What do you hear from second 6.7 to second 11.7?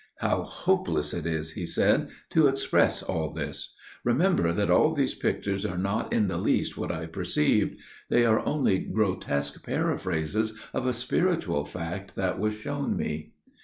what I perceived. They are only grotesque paraphrases of a spiritual